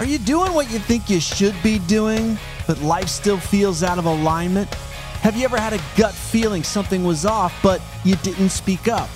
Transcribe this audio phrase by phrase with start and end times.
[0.00, 3.96] Are you doing what you think you should be doing, but life still feels out
[3.96, 4.74] of alignment?
[5.22, 9.08] Have you ever had a gut feeling something was off, but you didn't speak up?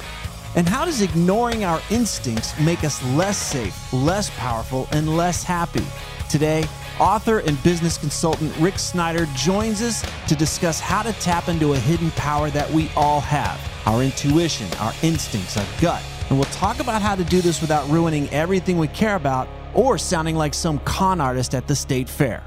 [0.55, 5.85] And how does ignoring our instincts make us less safe, less powerful, and less happy?
[6.31, 6.65] Today,
[7.01, 11.77] author and business consultant Rick Snyder joins us to discuss how to tap into a
[11.77, 16.05] hidden power that we all have our intuition, our instincts, our gut.
[16.29, 19.99] And we'll talk about how to do this without ruining everything we care about or
[19.99, 22.43] sounding like some con artist at the state fair.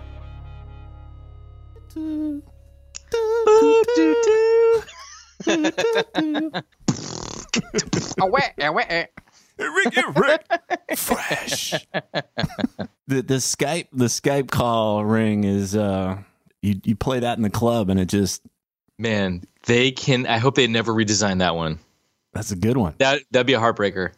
[9.58, 10.46] Ricky Rick.
[10.98, 11.72] Fresh.
[13.08, 16.18] the the Skype the Skype call ring is uh
[16.62, 18.42] you you play that in the club and it just
[19.02, 20.28] Man, they can.
[20.28, 21.80] I hope they never redesign that one.
[22.34, 22.94] that's a good one.
[23.00, 24.12] That that'd be a heartbreaker.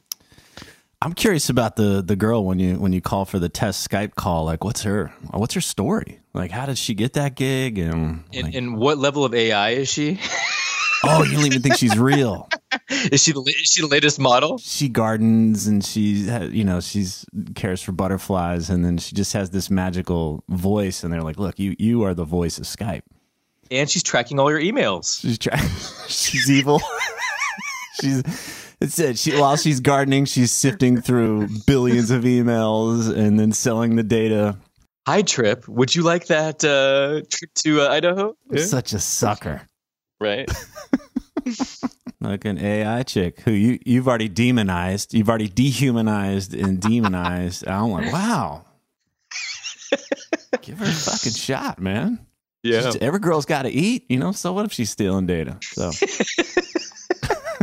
[1.03, 4.15] I'm curious about the the girl when you when you call for the test Skype
[4.15, 4.45] call.
[4.45, 6.21] Like, what's her what's her story?
[6.33, 7.77] Like, how did she get that gig?
[7.77, 10.17] And, And, like, and what level of AI is she?
[11.03, 12.47] oh, you don't even think she's real.
[12.89, 14.57] is she the is she the latest model?
[14.59, 19.49] She gardens and she you know she's cares for butterflies, and then she just has
[19.49, 21.03] this magical voice.
[21.03, 23.03] And they're like, look, you you are the voice of Skype.
[23.69, 25.19] And she's tracking all your emails.
[25.19, 25.67] She's trying.
[26.07, 26.81] she's evil.
[27.99, 28.23] she's.
[28.83, 33.95] It said she while she's gardening, she's sifting through billions of emails and then selling
[33.95, 34.57] the data.
[35.07, 35.67] Hi, Tripp.
[35.69, 38.35] Would you like that uh, trip to uh, Idaho?
[38.51, 38.63] Yeah.
[38.65, 39.61] Such a sucker.
[40.19, 40.49] Right.
[42.21, 47.67] Like an AI chick who you you've already demonized, you've already dehumanized and demonized.
[47.67, 48.63] I'm like, wow.
[50.61, 52.25] Give her a fucking shot, man.
[52.63, 52.79] Yeah.
[52.79, 54.31] Just- every girl's got to eat, you know.
[54.31, 55.57] So what if she's stealing data?
[55.63, 55.91] So,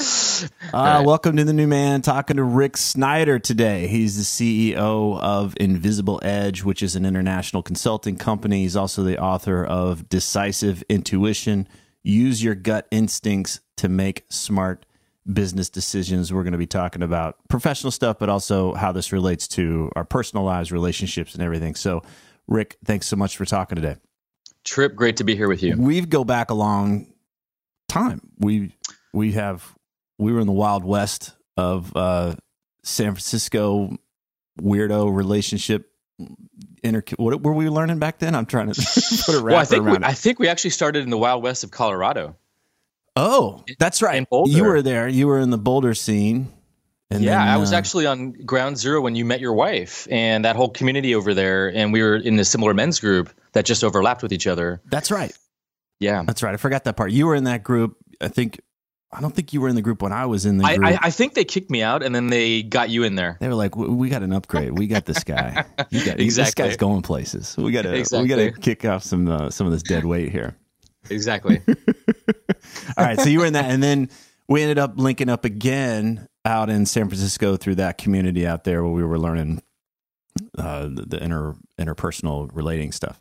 [0.72, 2.00] uh, welcome to the new man.
[2.00, 3.86] Talking to Rick Snyder today.
[3.86, 8.62] He's the CEO of Invisible Edge, which is an international consulting company.
[8.62, 11.68] He's also the author of Decisive Intuition.
[12.02, 14.86] Use your gut instincts to make smart
[15.30, 16.32] business decisions.
[16.32, 20.04] We're going to be talking about professional stuff, but also how this relates to our
[20.04, 21.74] personal lives, relationships, and everything.
[21.74, 22.02] So,
[22.46, 23.96] Rick, thanks so much for talking today.
[24.64, 25.76] Tripp, great to be here with you.
[25.76, 27.12] We go back a long
[27.88, 28.22] time.
[28.38, 28.74] We
[29.12, 29.74] we have
[30.20, 32.34] we were in the wild west of uh,
[32.84, 33.96] San Francisco
[34.60, 35.90] weirdo relationship.
[36.82, 38.34] Inter- what were we learning back then?
[38.34, 38.80] I'm trying to
[39.26, 41.18] put a wrapper Well, I think we, around I think we actually started in the
[41.18, 42.36] Wild West of Colorado.
[43.16, 44.26] Oh, that's right.
[44.30, 45.08] You were there.
[45.08, 46.52] You were in the Boulder scene.
[47.10, 50.06] And yeah, then, I was uh, actually on ground zero when you met your wife
[50.10, 51.68] and that whole community over there.
[51.74, 54.80] And we were in a similar men's group that just overlapped with each other.
[54.86, 55.36] That's right.
[55.98, 56.22] Yeah.
[56.24, 56.54] That's right.
[56.54, 57.10] I forgot that part.
[57.10, 57.96] You were in that group.
[58.20, 58.60] I think.
[59.12, 60.88] I don't think you were in the group when I was in the I, group.
[60.88, 63.38] I, I think they kicked me out and then they got you in there.
[63.40, 64.78] They were like, "We got an upgrade.
[64.78, 65.64] We got this guy.
[65.90, 67.56] You got, This guy's going places.
[67.56, 68.20] We got to.
[68.20, 70.56] We got to kick off some uh, some of this dead weight here."
[71.08, 71.60] Exactly.
[72.96, 73.18] All right.
[73.18, 74.10] So you were in that, and then
[74.48, 78.82] we ended up linking up again out in San Francisco through that community out there
[78.82, 79.62] where we were learning
[80.56, 83.20] uh, the, the inter interpersonal relating stuff.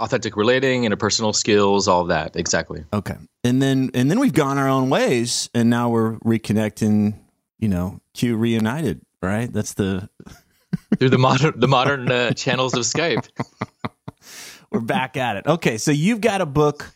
[0.00, 2.36] Authentic relating, interpersonal skills, all of that.
[2.36, 2.84] Exactly.
[2.92, 3.16] Okay.
[3.48, 7.14] And then and then we've gone our own ways, and now we're reconnecting
[7.58, 9.52] you know, Q reunited, right?
[9.52, 10.08] That's the
[10.98, 13.28] through the modern the modern uh, channels of Skype.
[14.70, 15.46] We're back at it.
[15.46, 16.94] Okay, so you've got a book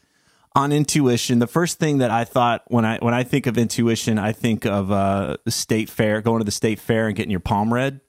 [0.54, 1.38] on intuition.
[1.38, 4.66] The first thing that I thought when I when I think of intuition, I think
[4.66, 8.00] of uh, the state fair, going to the state fair and getting your palm read.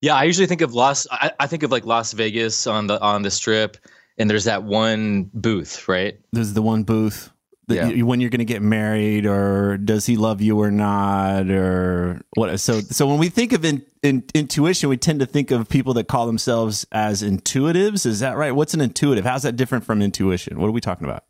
[0.00, 1.06] Yeah, I usually think of Las.
[1.10, 3.76] I, I think of like Las Vegas on the on the strip,
[4.16, 6.18] and there's that one booth, right?
[6.32, 7.30] There's the one booth
[7.68, 7.88] Yeah.
[7.88, 12.20] you, when you're going to get married, or does he love you or not, or
[12.34, 12.58] what?
[12.58, 15.94] So, so when we think of in, in, intuition, we tend to think of people
[15.94, 18.06] that call themselves as intuitives.
[18.06, 18.50] Is that right?
[18.52, 19.24] What's an intuitive?
[19.24, 20.58] How's that different from intuition?
[20.58, 21.24] What are we talking about?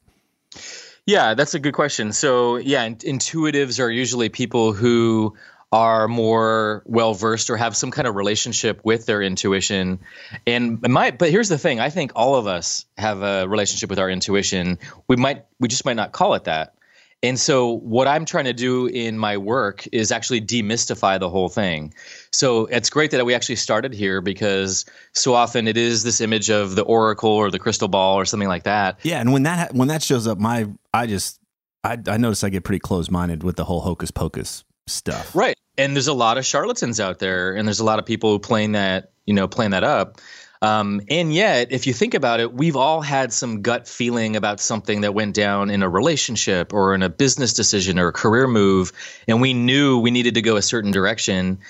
[1.07, 2.13] Yeah, that's a good question.
[2.13, 5.37] So, yeah, in- intuitives are usually people who
[5.73, 10.01] are more well versed or have some kind of relationship with their intuition.
[10.47, 13.99] And my, but here's the thing: I think all of us have a relationship with
[13.99, 14.79] our intuition.
[15.09, 16.75] We might, we just might not call it that.
[17.23, 21.51] And so, what I'm trying to do in my work is actually demystify the whole
[21.51, 21.93] thing.
[22.33, 26.49] So, it's great that we actually started here because so often it is this image
[26.49, 29.01] of the oracle or the crystal ball or something like that.
[29.03, 31.39] Yeah, and when that when that shows up, my I just
[31.85, 35.35] I I notice I get pretty close minded with the whole hocus pocus stuff.
[35.35, 35.57] Right.
[35.79, 38.73] And there's a lot of charlatans out there, and there's a lot of people playing
[38.73, 40.21] that, you know, playing that up.
[40.63, 44.61] Um, and yet, if you think about it, we've all had some gut feeling about
[44.61, 48.47] something that went down in a relationship or in a business decision or a career
[48.47, 48.93] move,
[49.27, 51.61] and we knew we needed to go a certain direction.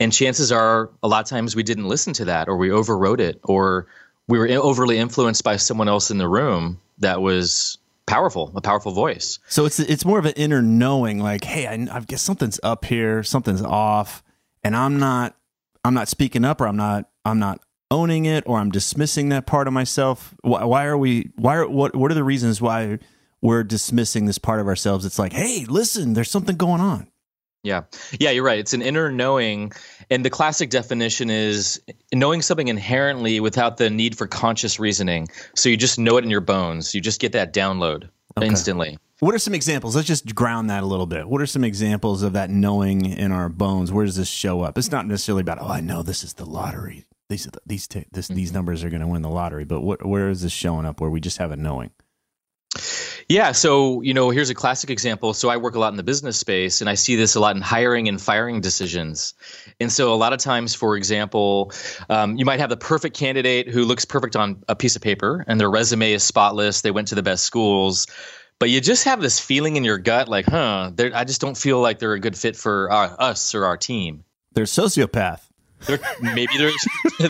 [0.00, 3.20] And chances are, a lot of times we didn't listen to that, or we overrode
[3.20, 3.86] it, or
[4.26, 7.78] we were overly influenced by someone else in the room that was
[8.10, 9.38] powerful, a powerful voice.
[9.48, 12.84] So it's it's more of an inner knowing, like, hey, I, I guess something's up
[12.84, 14.22] here, something's off,
[14.64, 15.36] and I'm not
[15.84, 17.60] I'm not speaking up, or I'm not I'm not
[17.90, 20.34] owning it, or I'm dismissing that part of myself.
[20.42, 21.30] Why, why are we?
[21.36, 21.94] Why are what?
[21.94, 22.98] What are the reasons why
[23.40, 25.04] we're dismissing this part of ourselves?
[25.06, 27.09] It's like, hey, listen, there's something going on.
[27.62, 27.82] Yeah.
[28.18, 28.58] Yeah, you're right.
[28.58, 29.72] It's an inner knowing.
[30.10, 31.80] And the classic definition is
[32.12, 35.28] knowing something inherently without the need for conscious reasoning.
[35.54, 36.94] So you just know it in your bones.
[36.94, 38.08] You just get that download
[38.40, 38.98] instantly.
[39.18, 39.94] What are some examples?
[39.94, 41.28] Let's just ground that a little bit.
[41.28, 43.92] What are some examples of that knowing in our bones?
[43.92, 44.78] Where does this show up?
[44.78, 47.04] It's not necessarily about, oh, I know this is the lottery.
[47.28, 48.36] These these t- this, mm-hmm.
[48.36, 49.64] these numbers are going to win the lottery.
[49.64, 51.00] But what, where is this showing up?
[51.00, 51.90] Where we just have a knowing?
[53.30, 53.52] Yeah.
[53.52, 55.34] So, you know, here's a classic example.
[55.34, 57.54] So I work a lot in the business space and I see this a lot
[57.54, 59.34] in hiring and firing decisions.
[59.78, 61.70] And so a lot of times, for example,
[62.08, 65.44] um, you might have the perfect candidate who looks perfect on a piece of paper
[65.46, 66.80] and their resume is spotless.
[66.80, 68.08] They went to the best schools.
[68.58, 71.80] But you just have this feeling in your gut, like, huh, I just don't feel
[71.80, 74.24] like they're a good fit for uh, us or our team.
[74.54, 75.49] They're sociopath.
[75.86, 76.70] They're, maybe they're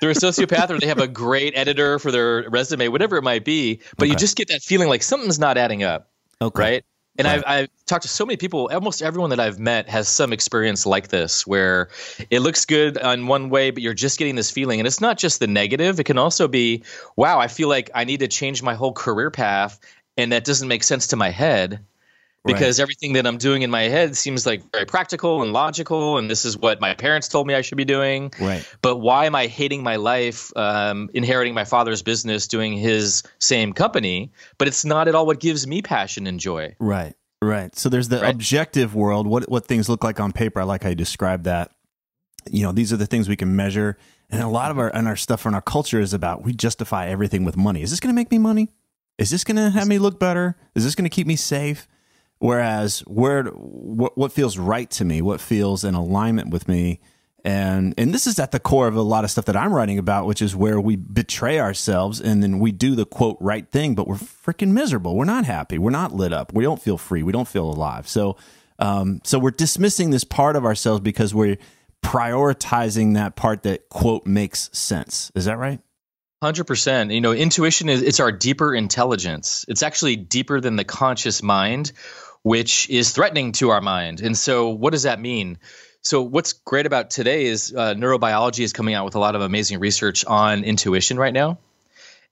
[0.00, 3.44] they're a sociopath or they have a great editor for their resume, whatever it might
[3.44, 3.80] be.
[3.96, 6.10] But you just get that feeling like something's not adding up,
[6.42, 6.60] Okay.
[6.60, 6.84] right?
[7.18, 7.38] And Right.
[7.38, 8.68] I've, I've talked to so many people.
[8.70, 11.88] Almost everyone that I've met has some experience like this, where
[12.28, 14.80] it looks good on one way, but you're just getting this feeling.
[14.80, 16.82] And it's not just the negative; it can also be,
[17.16, 19.80] "Wow, I feel like I need to change my whole career path,
[20.18, 21.80] and that doesn't make sense to my head."
[22.46, 26.30] Because everything that I'm doing in my head seems like very practical and logical, and
[26.30, 28.32] this is what my parents told me I should be doing.
[28.40, 28.66] Right.
[28.82, 33.72] But why am I hating my life, um, inheriting my father's business, doing his same
[33.72, 34.30] company?
[34.58, 36.74] But it's not at all what gives me passion and joy.
[36.78, 37.14] Right.
[37.42, 37.76] Right.
[37.76, 38.34] So there's the Right.
[38.34, 40.60] objective world, what what things look like on paper.
[40.60, 41.70] I like how you describe that.
[42.50, 43.98] You know, these are the things we can measure.
[44.30, 47.06] And a lot of our and our stuff in our culture is about we justify
[47.08, 47.82] everything with money.
[47.82, 48.68] Is this gonna make me money?
[49.18, 50.56] Is this gonna have me look better?
[50.74, 51.86] Is this gonna keep me safe?
[52.38, 57.00] Whereas where what, what feels right to me, what feels in alignment with me,
[57.44, 59.98] and and this is at the core of a lot of stuff that I'm writing
[59.98, 63.94] about, which is where we betray ourselves and then we do the quote right thing,
[63.94, 65.16] but we're freaking miserable.
[65.16, 65.78] We're not happy.
[65.78, 66.52] We're not lit up.
[66.52, 67.22] We don't feel free.
[67.22, 68.08] We don't feel alive.
[68.08, 68.36] So
[68.78, 71.56] um, so we're dismissing this part of ourselves because we're
[72.04, 75.32] prioritizing that part that quote makes sense.
[75.34, 75.80] Is that right?
[76.42, 77.12] Hundred percent.
[77.12, 79.64] You know, intuition is it's our deeper intelligence.
[79.68, 81.92] It's actually deeper than the conscious mind,
[82.46, 84.20] which is threatening to our mind.
[84.20, 85.58] And so, what does that mean?
[86.02, 89.42] So, what's great about today is uh, neurobiology is coming out with a lot of
[89.42, 91.58] amazing research on intuition right now.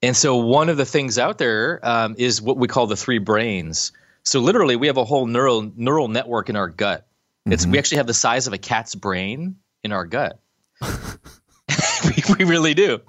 [0.03, 3.19] And so, one of the things out there um, is what we call the three
[3.19, 3.91] brains.
[4.23, 7.05] So, literally, we have a whole neural neural network in our gut.
[7.45, 10.39] It's we actually have the size of a cat's brain in our gut.
[10.81, 13.01] we, we really do.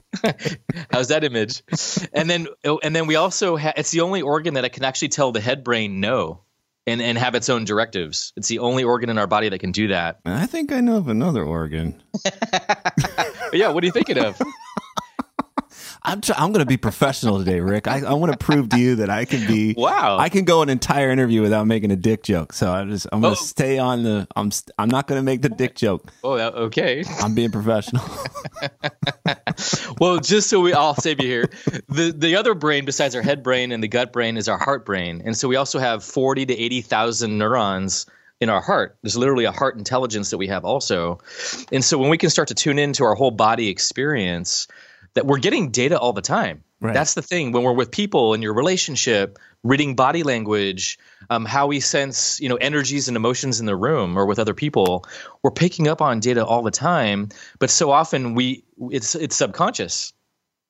[0.92, 1.62] How's that image?
[2.14, 4.84] And then oh, and then we also ha- it's the only organ that it can
[4.84, 6.42] actually tell the head brain no
[6.88, 8.34] and and have its own directives.
[8.36, 10.20] It's the only organ in our body that can do that.
[10.26, 12.02] I think I know of another organ.
[13.54, 14.42] Yeah, what are you thinking of?
[16.08, 17.88] I'm try- I'm going to be professional today, Rick.
[17.88, 19.74] I, I want to prove to you that I can be.
[19.86, 20.18] Wow.
[20.20, 22.54] I can go an entire interview without making a dick joke.
[22.54, 23.44] So I'm just I'm going to Oh.
[23.44, 24.28] stay on the.
[24.36, 26.12] I'm st- I'm not going to make the dick joke.
[26.24, 27.04] Oh, okay.
[27.22, 28.04] I'm being professional.
[30.00, 31.50] Well, just so we all save you here,
[31.88, 34.86] the the other brain besides our head brain and the gut brain is our heart
[34.86, 38.06] brain, and so we also have forty to eighty thousand neurons
[38.42, 38.98] in our heart.
[39.02, 41.20] There's literally a heart intelligence that we have also,
[41.72, 44.68] and so when we can start to tune into our whole body experience,
[45.16, 46.64] that we're getting data all the time.
[46.82, 46.94] Right.
[46.94, 51.68] That's the thing when we're with people in your relationship, reading body language, um, how
[51.68, 55.06] we sense you know energies and emotions in the room or with other people.
[55.42, 57.30] We're picking up on data all the time,
[57.60, 60.14] but so often we it's it's subconscious,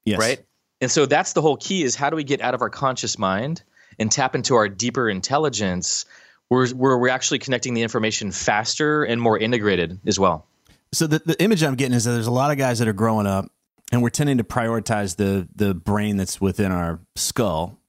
[0.05, 0.19] yes.
[0.19, 0.45] right?
[0.79, 3.17] And so that's the whole key: is how do we get out of our conscious
[3.17, 3.63] mind
[3.99, 6.05] and tap into our deeper intelligence,
[6.49, 10.47] where where we're actually connecting the information faster and more integrated as well.
[10.93, 12.93] So the, the image I'm getting is that there's a lot of guys that are
[12.93, 13.51] growing up,
[13.91, 17.79] and we're tending to prioritize the the brain that's within our skull.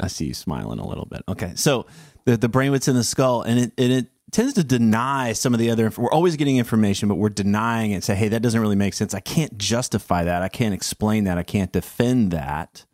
[0.00, 1.22] I see you smiling a little bit.
[1.28, 1.86] Okay, so
[2.24, 5.52] the the brain that's in the skull, and it and it tends to deny some
[5.54, 5.90] of the other.
[5.96, 8.04] We're always getting information, but we're denying it.
[8.04, 9.14] Say, hey, that doesn't really make sense.
[9.14, 10.42] I can't justify that.
[10.42, 11.38] I can't explain that.
[11.38, 12.84] I can't defend that.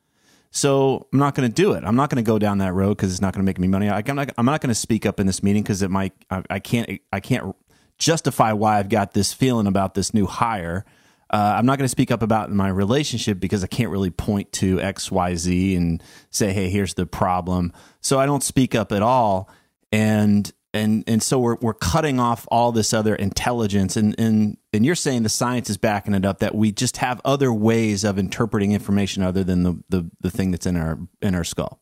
[0.50, 1.84] So I'm not going to do it.
[1.84, 3.68] I'm not going to go down that road because it's not going to make me
[3.68, 3.90] money.
[3.90, 4.30] I, I'm not.
[4.38, 6.12] I'm not going to speak up in this meeting because it might.
[6.30, 7.00] I, I can't.
[7.12, 7.54] I can't
[7.98, 10.84] justify why I've got this feeling about this new hire.
[11.28, 14.52] Uh, I'm not going to speak up about my relationship because I can't really point
[14.52, 18.92] to X, Y, Z and say, "Hey, here's the problem." So I don't speak up
[18.92, 19.50] at all,
[19.90, 24.86] and and and so we're we're cutting off all this other intelligence, and and and
[24.86, 28.18] you're saying the science is backing it up that we just have other ways of
[28.18, 31.80] interpreting information other than the the, the thing that's in our in our skull.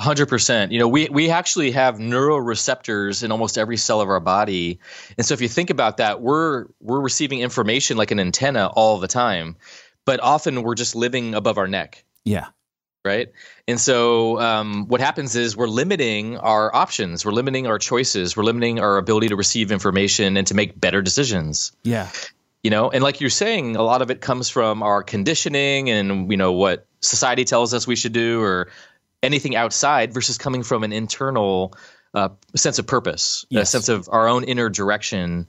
[0.00, 0.72] Hundred percent.
[0.72, 4.78] You know, we we actually have neuroreceptors in almost every cell of our body,
[5.18, 8.98] and so if you think about that, we're we're receiving information like an antenna all
[8.98, 9.56] the time,
[10.04, 12.46] but often we're just living above our neck, Yeah.
[13.04, 13.28] right?
[13.68, 18.44] And so um, what happens is we're limiting our options, we're limiting our choices, we're
[18.44, 22.08] limiting our ability to receive information and to make better decisions Yeah.
[22.62, 26.30] you know and like you're saying a lot of it comes from our conditioning and
[26.30, 28.68] you know what society tells us we should do or
[29.22, 31.74] anything outside versus coming from an internal
[32.14, 35.46] uh, sense of purpose a sense of our own inner direction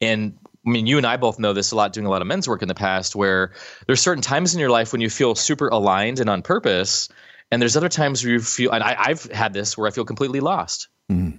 [0.00, 2.28] and I mean, you and I both know this a lot doing a lot of
[2.28, 3.52] men's work in the past where
[3.86, 7.08] there's certain times in your life when you feel super aligned and on purpose.
[7.50, 10.04] And there's other times where you feel, and I, I've had this where I feel
[10.04, 10.86] completely lost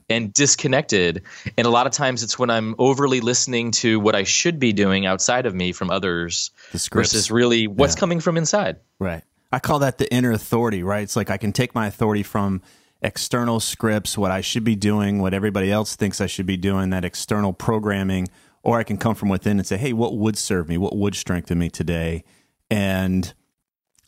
[0.09, 1.23] and disconnected.
[1.57, 4.73] And a lot of times it's when I'm overly listening to what I should be
[4.73, 6.51] doing outside of me from others
[6.91, 7.99] versus really what's Yeah.
[8.01, 8.75] coming from inside.
[8.99, 9.23] Right.
[9.53, 11.03] I call that the inner authority, right?
[11.03, 12.63] It's like I can take my authority from
[13.03, 16.89] external scripts, what I should be doing, what everybody else thinks I should be doing,
[16.89, 18.29] that external programming,
[18.63, 20.79] or I can come from within and say, hey, what would serve me?
[20.79, 22.23] What would strengthen me today?
[22.71, 23.31] And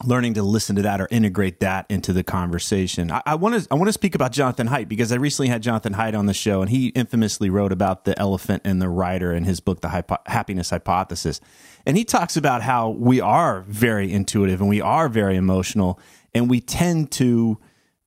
[0.04, 3.12] learning to listen to that or integrate that into the conversation.
[3.26, 5.94] I want to I want to speak about Jonathan Haidt because I recently had Jonathan
[5.94, 9.46] Haidt on the show, and he infamously wrote about the elephant and the rider in
[9.46, 11.40] his book, The Hypo- Happiness Hypothesis.
[11.86, 16.00] And he talks about how we are very intuitive and we are very emotional,
[16.34, 17.58] and we tend to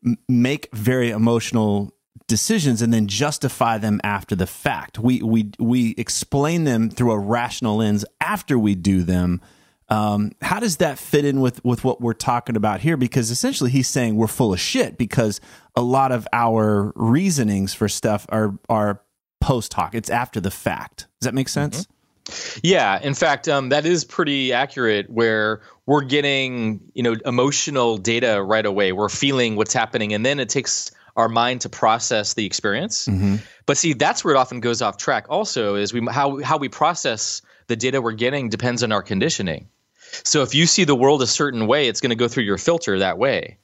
[0.05, 1.95] m- make very emotional
[2.27, 4.99] decisions and then justify them after the fact.
[4.99, 9.41] We we we explain them through a rational lens after we do them.
[9.91, 12.97] Um, how does that fit in with with what we're talking about here?
[12.97, 15.41] Because essentially, he's saying we're full of shit because
[15.75, 19.03] a lot of our reasonings for stuff are are
[19.41, 19.95] post hoc.
[19.95, 21.07] It's after the fact.
[21.21, 21.87] Does that make sense?
[22.63, 25.09] Yeah, in fact, um, that is pretty accurate.
[25.09, 28.93] Where we're getting, you know, emotional data right away.
[28.93, 33.09] We're feeling what's happening, and then it takes our mind to process the experience.
[33.65, 35.27] But see, that's where it often goes off track.
[35.31, 39.69] Also, is we how how we process the data we're getting depends on our conditioning.
[40.25, 42.59] So if you see the world a certain way, it's going to go through your
[42.59, 43.59] filter that way.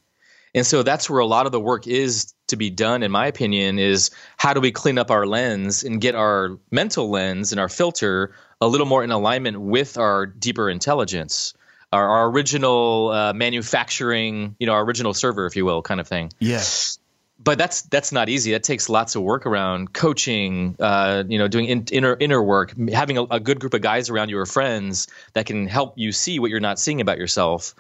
[0.55, 3.27] And so that's where a lot of the work is to be done, in my
[3.27, 7.61] opinion, is how do we clean up our lens and get our mental lens and
[7.61, 11.55] our filter a little more in alignment with our deeper intelligence,
[11.93, 16.07] our, our original uh, manufacturing, you know, our original server, if you will, kind of
[16.07, 16.99] thing Yes.
[17.45, 18.53] But that's that's not easy.
[18.53, 22.75] That takes lots of work around coaching, uh, you know, doing in, inner inner work,
[22.91, 26.11] having a, a good group of guys around you or friends that can help you
[26.11, 27.75] see what you're not seeing about yourself.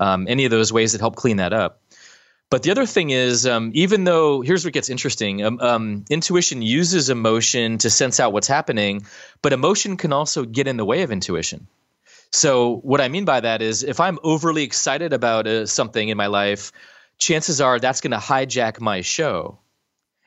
[0.00, 1.82] Um, any of those ways that help clean that up.
[2.48, 6.62] But the other thing is, um, even though here's what gets interesting, um, um, intuition
[6.62, 9.06] uses emotion to sense out what's happening,
[9.42, 11.68] but emotion can also get in the way of intuition.
[12.32, 16.16] So what I mean by that is, if I'm overly excited about uh, something in
[16.16, 16.72] my life,
[17.20, 19.58] chances are that's going to hijack my show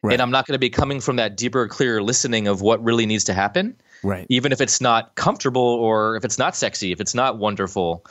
[0.04, 0.14] Right.
[0.14, 3.06] and I'm not going to be coming from that deeper, clearer listening of what really
[3.06, 3.78] needs to happen.
[4.04, 4.28] Right.
[4.28, 8.06] Even if it's not comfortable or if it's not sexy, if it's not wonderful.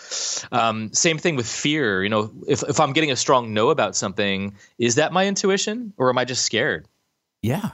[0.50, 2.02] Um, same thing with fear.
[2.02, 5.92] You know, if, if I'm getting a strong no about something, is that my intuition
[5.98, 6.88] or am I just scared?
[7.42, 7.72] Yeah.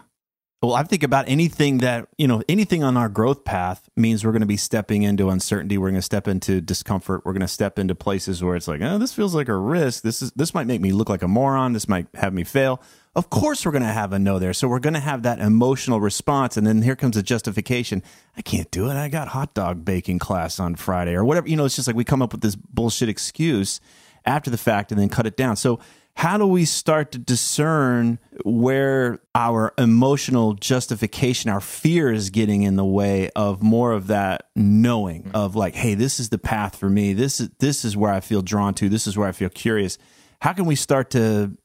[0.61, 4.33] Well, I think about anything that, you know, anything on our growth path means we're
[4.33, 5.79] going to be stepping into uncertainty.
[5.79, 7.25] We're going to step into discomfort.
[7.25, 10.03] We're going to step into places where it's like, oh, this feels like a risk.
[10.03, 11.75] This is, this might make me look like a moron.
[11.75, 12.83] This might have me fail.
[13.15, 14.53] Of course, we're going to have a no there.
[14.53, 16.57] So we're going to have that emotional response.
[16.57, 18.03] And then here comes a justification.
[18.37, 18.97] I can't do it.
[18.97, 21.49] I got hot dog baking class on Friday or whatever.
[21.49, 23.81] You know, it's just like we come up with this bullshit excuse
[24.25, 25.55] after the fact and then cut it down.
[25.55, 25.79] So
[26.19, 32.75] how do we start to discern where our emotional justification, our fear is getting in
[32.75, 35.37] the way of more of that knowing mm-hmm.
[35.37, 37.13] of like, hey, this is the path for me.
[37.13, 38.89] This is this is where I feel drawn to.
[38.89, 39.97] This is where I feel curious.
[40.41, 41.57] How can we start to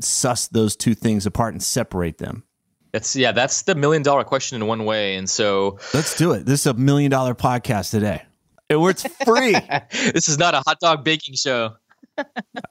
[0.00, 2.42] suss those two things apart and separate them?
[2.90, 5.14] That's yeah, that's the million dollar question in one way.
[5.14, 6.46] And so let's do it.
[6.46, 8.24] This is a million dollar podcast today.
[8.70, 9.52] And it's free.
[10.12, 11.76] this is not a hot dog baking show.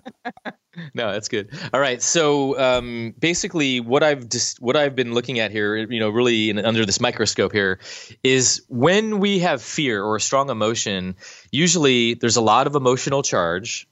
[0.93, 1.50] no, that's good.
[1.74, 2.01] All right.
[2.01, 6.50] So um, basically, what I've just what I've been looking at here, you know, really
[6.50, 7.79] in, under this microscope here,
[8.24, 11.15] is when we have fear or a strong emotion.
[11.51, 13.88] Usually, there's a lot of emotional charge.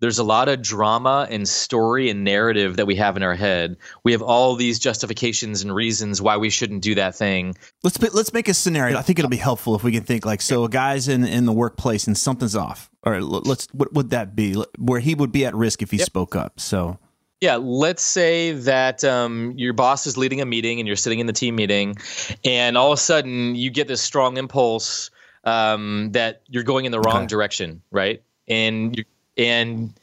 [0.00, 3.76] There's a lot of drama and story and narrative that we have in our head.
[4.04, 7.56] We have all these justifications and reasons why we shouldn't do that thing.
[7.82, 8.96] Let's let's make a scenario.
[8.96, 10.64] I think it'll be helpful if we can think like so.
[10.64, 12.90] A guy's in in the workplace and something's off.
[13.04, 14.62] All right, let's what would that be?
[14.78, 16.06] Where he would be at risk if he yep.
[16.06, 16.60] spoke up.
[16.60, 16.98] So
[17.40, 21.26] yeah, let's say that um, your boss is leading a meeting and you're sitting in
[21.26, 21.96] the team meeting,
[22.44, 25.10] and all of a sudden you get this strong impulse
[25.44, 27.26] um, that you're going in the wrong okay.
[27.26, 28.22] direction, right?
[28.48, 29.04] And you
[29.38, 29.94] and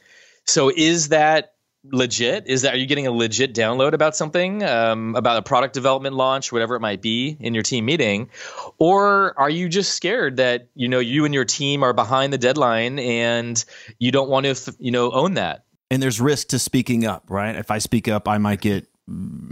[0.46, 1.52] so is that
[1.92, 2.46] legit?
[2.46, 6.16] Is that are you getting a legit download about something, um, about a product development
[6.16, 8.30] launch, whatever it might be, in your team meeting,
[8.78, 12.38] or are you just scared that you know you and your team are behind the
[12.38, 13.64] deadline and
[13.98, 15.64] you don't want to you know own that?
[15.90, 17.54] And there's risk to speaking up, right?
[17.54, 18.88] If I speak up, I might get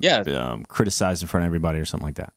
[0.01, 2.33] yeah um, criticized in front of everybody or something like that.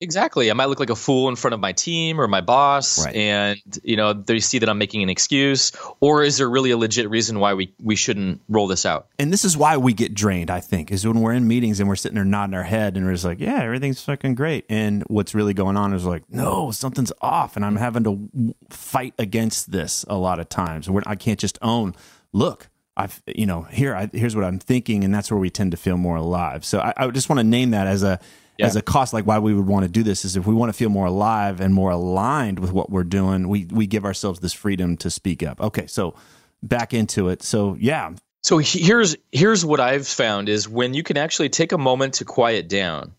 [0.00, 0.48] Exactly.
[0.50, 3.16] I might look like a fool in front of my team or my boss, right.
[3.16, 5.72] and you know they see that I'm making an excuse.
[6.00, 9.08] Or is there really a legit reason why we we shouldn't roll this out?
[9.18, 10.50] And this is why we get drained.
[10.50, 13.06] I think is when we're in meetings and we're sitting there nodding our head and
[13.06, 14.64] we're just like, yeah, everything's fucking great.
[14.68, 19.14] And what's really going on is like, no, something's off, and I'm having to fight
[19.18, 20.88] against this a lot of times.
[21.06, 21.96] I can't just own.
[22.32, 25.72] Look, I've you know here I, here's what I'm thinking, and that's where we tend
[25.72, 26.64] to feel more alive.
[26.64, 28.20] So I, I just want to name that as a
[28.58, 28.66] yeah.
[28.66, 30.68] as a cost like why we would want to do this is if we want
[30.68, 34.40] to feel more alive and more aligned with what we're doing we we give ourselves
[34.40, 35.60] this freedom to speak up.
[35.60, 36.14] Okay so
[36.62, 37.42] back into it.
[37.42, 38.12] So yeah.
[38.42, 42.24] So here's here's what i've found is when you can actually take a moment to
[42.24, 43.12] quiet down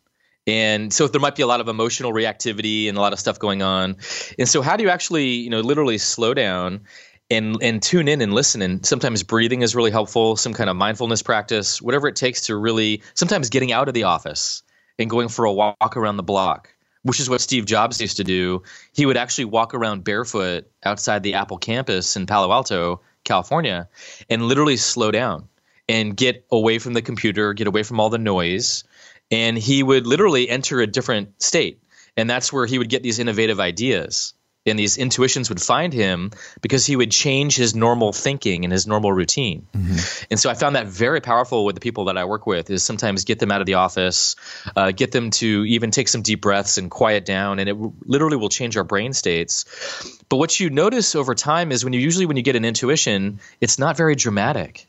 [0.47, 3.37] and so there might be a lot of emotional reactivity and a lot of stuff
[3.37, 3.97] going on
[4.39, 6.81] and so how do you actually you know literally slow down
[7.29, 8.61] and and tune in and listen?
[8.61, 12.55] And sometimes breathing is really helpful some kind of mindfulness practice whatever it takes to
[12.55, 14.63] really sometimes getting out of the office
[14.99, 18.23] and going for a walk around the block, which is what Steve Jobs used to
[18.23, 18.61] do.
[18.93, 23.87] He would actually walk around barefoot outside the Apple campus in Palo Alto, California,
[24.29, 25.47] and literally slow down
[25.87, 28.83] and get away from the computer, get away from all the noise.
[29.31, 31.81] And he would literally enter a different state.
[32.17, 34.33] And that's where he would get these innovative ideas
[34.69, 38.87] and these intuitions would find him because he would change his normal thinking and his
[38.87, 39.67] normal routine.
[39.75, 40.25] Mm-hmm.
[40.31, 42.83] And so I found that very powerful with the people that I work with is
[42.83, 44.35] sometimes get them out of the office,
[44.75, 47.93] uh, get them to even take some deep breaths and quiet down, and it w-
[48.05, 49.65] literally will change our brain states.
[50.29, 53.39] But what you notice over time is when you usually when you get an intuition,
[53.61, 54.87] it's not very dramatic.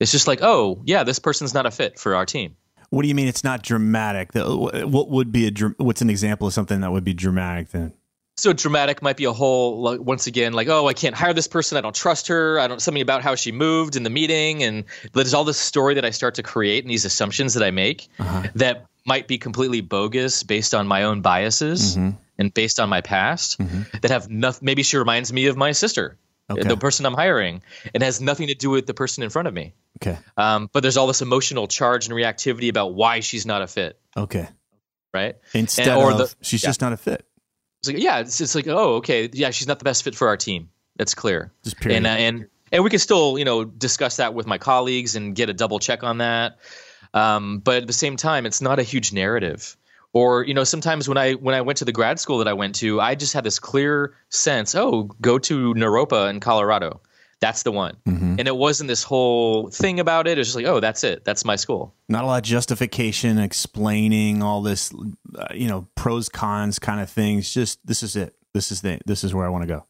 [0.00, 2.56] It's just like, oh yeah, this person's not a fit for our team.
[2.90, 4.30] What do you mean it's not dramatic?
[4.34, 7.92] What would be a what's an example of something that would be dramatic then?
[8.36, 11.46] So dramatic might be a whole like, once again like oh i can't hire this
[11.46, 14.62] person i don't trust her i don't something about how she moved in the meeting
[14.62, 17.70] and there's all this story that i start to create and these assumptions that i
[17.70, 18.42] make uh-huh.
[18.54, 22.16] that might be completely bogus based on my own biases mm-hmm.
[22.38, 23.82] and based on my past mm-hmm.
[24.00, 26.16] that have nothing maybe she reminds me of my sister
[26.50, 26.62] okay.
[26.62, 27.62] the person i'm hiring
[27.94, 30.80] and has nothing to do with the person in front of me okay um, but
[30.80, 34.48] there's all this emotional charge and reactivity about why she's not a fit okay
[35.12, 36.68] right instead and, or of the, she's yeah.
[36.68, 37.24] just not a fit
[37.88, 40.28] it's like, yeah, it's, it's like, oh, okay, yeah, she's not the best fit for
[40.28, 40.70] our team.
[40.96, 41.52] That's clear.
[41.64, 41.98] Just period.
[41.98, 45.34] And uh, and and we can still, you know, discuss that with my colleagues and
[45.34, 46.58] get a double check on that.
[47.12, 49.76] Um, but at the same time, it's not a huge narrative.
[50.12, 52.52] Or you know, sometimes when I when I went to the grad school that I
[52.52, 54.74] went to, I just had this clear sense.
[54.74, 57.00] Oh, go to Naropa in Colorado.
[57.40, 57.96] That's the one.
[58.06, 58.36] Mm-hmm.
[58.38, 60.38] And it wasn't this whole thing about it.
[60.38, 61.24] It was just like, oh, that's it.
[61.24, 61.94] That's my school.
[62.08, 64.92] Not a lot of justification, explaining all this,
[65.36, 67.52] uh, you know, pros cons kind of things.
[67.52, 68.34] Just this is it.
[68.52, 69.84] This is the this is where I want to go.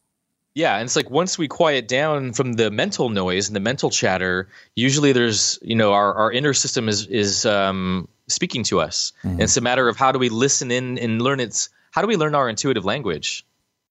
[0.55, 3.91] Yeah, and it's like once we quiet down from the mental noise and the mental
[3.91, 9.13] chatter, usually there's you know our, our inner system is is um, speaking to us.
[9.19, 9.29] Mm-hmm.
[9.29, 12.07] And it's a matter of how do we listen in and learn its how do
[12.09, 13.45] we learn our intuitive language?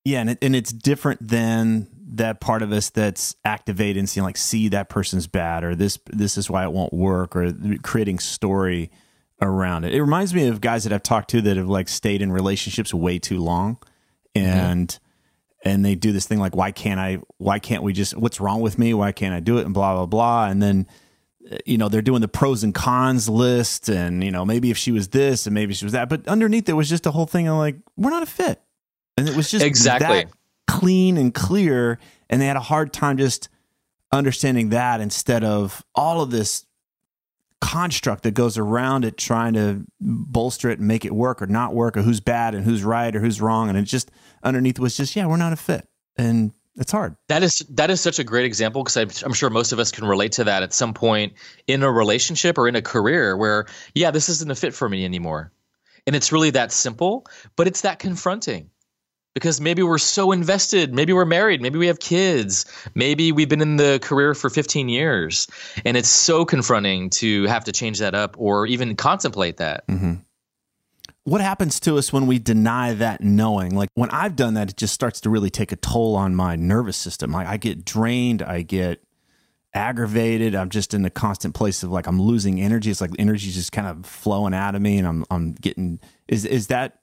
[0.06, 4.24] Yeah, and it, and it's different than that part of us that's activated and seeing
[4.24, 8.20] like see that person's bad or this this is why it won't work or creating
[8.20, 8.92] story
[9.42, 9.94] around it.
[9.94, 12.94] It reminds me of guys that I've talked to that have like stayed in relationships
[12.94, 13.78] way too long
[14.36, 15.70] and mm-hmm.
[15.70, 18.62] and they do this thing like why can't I why can't we just what's wrong
[18.62, 18.94] with me?
[18.94, 20.88] Why can't I do it and blah blah blah and then
[21.66, 24.92] you know they're doing the pros and cons list and you know maybe if she
[24.92, 27.48] was this and maybe she was that but underneath there was just a whole thing
[27.48, 28.62] of like we're not a fit
[29.18, 30.26] and it was just exactly.
[30.68, 32.00] clean and clear
[32.30, 33.50] and they had a hard time just
[34.12, 36.66] understanding that instead of all of this
[37.64, 41.74] construct that goes around it trying to bolster it and make it work or not
[41.74, 44.12] work or who's bad and who's right or who's wrong and it just
[44.44, 45.88] underneath was just yeah we're not a fit.
[46.18, 47.16] And it's hard.
[47.30, 49.92] That is that is such a great example because I'm, I'm sure most of us
[49.92, 51.34] can relate to that at some point
[51.66, 55.06] in a relationship or in a career where yeah this isn't a fit for me
[55.06, 55.52] anymore.
[56.06, 58.70] And it's really that simple but it's that confronting
[59.34, 60.94] because maybe we're so invested.
[60.94, 61.62] Maybe we're married.
[61.62, 62.66] Maybe we have kids.
[62.94, 65.48] Maybe we've been in the career for 15 years.
[65.86, 69.88] And it's so confronting to have to change that up or even contemplate that.
[69.88, 70.16] Mm-hmm.
[71.26, 73.76] What happens to us when we deny that knowing?
[73.76, 76.56] Like when I've done that, it just starts to really take a toll on my
[76.56, 77.34] nervous system.
[77.34, 78.42] I, I get drained.
[78.42, 79.02] I get
[79.74, 80.54] aggravated.
[80.54, 82.92] I'm just in a constant place of like I'm losing energy.
[82.92, 86.02] It's like energy just kind of flowing out of me, and I'm I'm getting.
[86.28, 87.00] Is is that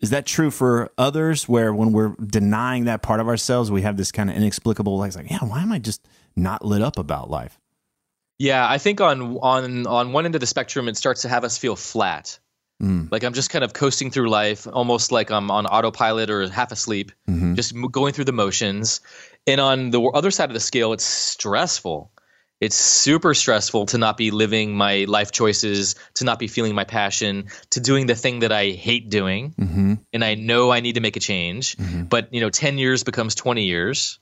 [0.00, 3.96] is that true for others where when we're denying that part of ourselves, we have
[3.96, 7.30] this kind of inexplicable, like, like, yeah, why am I just not lit up about
[7.30, 7.58] life?
[8.38, 11.44] Yeah, I think on on on one end of the spectrum, it starts to have
[11.44, 12.38] us feel flat.
[12.82, 13.12] Mm.
[13.12, 16.72] Like I'm just kind of coasting through life, almost like I'm on autopilot or half
[16.72, 17.54] asleep, mm-hmm.
[17.54, 19.02] just going through the motions.
[19.46, 22.10] And on the other side of the scale, it's stressful
[22.60, 26.84] it's super stressful to not be living my life choices, to not be feeling my
[26.84, 29.54] passion, to doing the thing that I hate doing.
[29.58, 29.94] Mm-hmm.
[30.12, 31.76] And I know I need to make a change.
[31.76, 32.04] Mm-hmm.
[32.04, 34.18] But, you know, 10 years becomes 20 years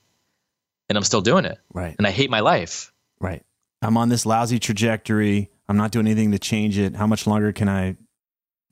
[0.87, 1.57] and I'm still doing it.
[1.73, 1.95] Right.
[1.97, 2.93] And I hate my life.
[3.19, 3.43] Right.
[3.81, 5.51] I'm on this lousy trajectory.
[5.67, 6.95] I'm not doing anything to change it.
[6.95, 7.97] How much longer can I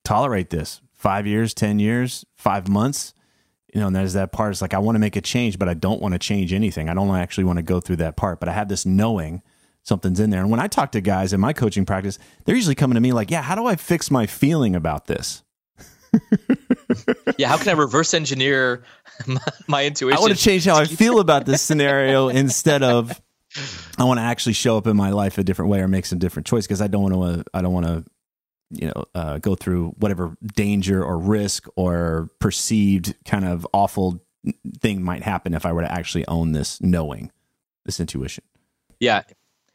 [0.06, 0.82] tolerate this?
[0.94, 3.14] Five years, 10 years, five months?
[3.74, 4.52] You know, and there's that part.
[4.52, 6.88] It's like, I want to make a change, but I don't want to change anything.
[6.88, 8.40] I don't actually want to go through that part.
[8.40, 9.44] But I have this knowing
[9.88, 10.42] something's in there.
[10.42, 13.14] And when I talk to guys in my coaching practice, they're usually coming to me
[13.14, 15.44] like, yeah, how do I fix my feeling about this?
[17.38, 18.84] yeah, how can I reverse engineer
[19.28, 20.18] my, my intuition?
[20.18, 23.20] I want to change how I feel about this scenario instead of
[23.98, 26.20] I want to actually show up in my life a different way or make some
[26.20, 27.46] different choice because I don't want to.
[27.54, 28.06] I don't want to,
[28.72, 34.22] you know, uh, go through whatever danger or risk or perceived kind of awful
[34.80, 37.32] thing might happen if I were to actually own this knowing,
[37.86, 38.44] this intuition.
[39.00, 39.24] Yeah,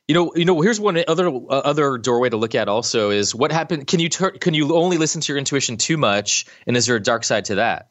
[0.08, 0.60] you know, you know.
[0.60, 2.68] Here's one other uh, other doorway to look at.
[2.68, 3.86] Also, is what happened.
[3.86, 6.96] Can you ter- can you only listen to your intuition too much, and is there
[6.96, 7.88] a dark side to that?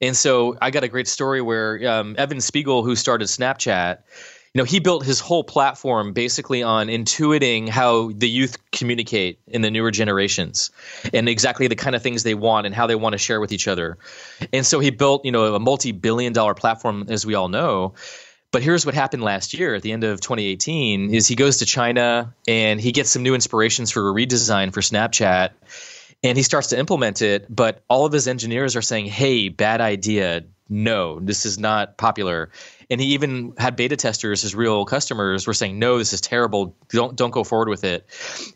[0.00, 3.98] And so, I got a great story where um, Evan Spiegel, who started Snapchat,
[4.52, 9.62] you know, he built his whole platform basically on intuiting how the youth communicate in
[9.62, 10.70] the newer generations,
[11.12, 13.52] and exactly the kind of things they want and how they want to share with
[13.52, 13.98] each other.
[14.52, 17.94] And so, he built, you know, a multi-billion-dollar platform, as we all know
[18.54, 21.66] but here's what happened last year at the end of 2018 is he goes to
[21.66, 25.50] China and he gets some new inspirations for a redesign for Snapchat
[26.22, 29.80] and he starts to implement it, but all of his engineers are saying, "Hey, bad
[29.80, 30.44] idea.
[30.68, 32.50] No, this is not popular."
[32.88, 36.76] And he even had beta testers, his real customers, were saying, "No, this is terrible.
[36.90, 38.06] Don't don't go forward with it."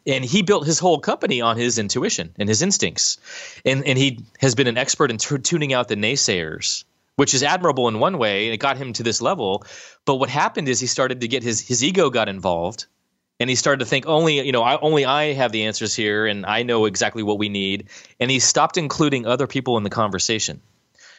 [0.07, 3.19] And he built his whole company on his intuition and his instincts,
[3.65, 6.85] and and he has been an expert in t- tuning out the naysayers
[7.19, 9.65] which is admirable in one way and it got him to this level.
[10.05, 12.87] But what happened is he started to get his his ego got involved
[13.41, 16.27] and he started to think only you know I, only I have the answers here
[16.29, 17.89] and I know exactly what we need.
[18.21, 20.61] And he stopped including other people in the conversation.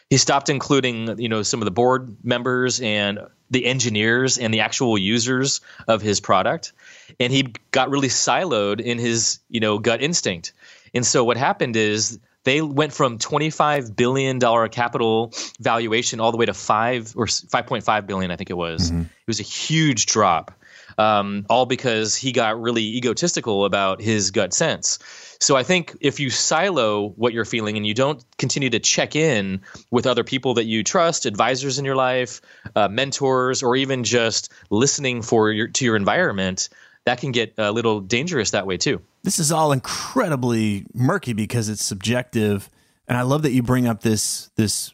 [0.10, 3.20] He stopped including you know some of the board members and
[3.52, 6.72] the engineers and the actual users of his product.
[7.20, 10.54] And he got really siloed in his you know gut instinct.
[10.94, 16.38] And so what happened is they went from 25 billion dollar capital valuation all the
[16.38, 18.90] way to 5 or 5.5 billion I think it was.
[18.90, 19.02] Mm-hmm.
[19.02, 20.52] It was a huge drop.
[21.00, 25.00] um, all because he got really egotistical about his gut sense.
[25.40, 29.16] So I think if you silo what you're feeling and you don't continue to check
[29.16, 32.42] in with other people that you trust, advisors in your life,
[32.76, 36.68] uh, mentors, or even just listening for your to your environment,
[37.06, 39.02] that can get a little dangerous that way too.
[39.24, 42.70] This is all incredibly murky because it's subjective,
[43.08, 44.94] and I love that you bring up this this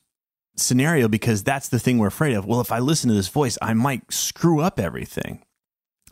[0.56, 2.46] scenario because that's the thing we're afraid of.
[2.46, 5.44] Well, if I listen to this voice, I might screw up everything.